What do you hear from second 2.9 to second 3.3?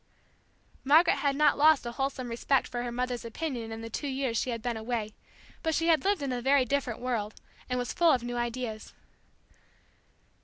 mother's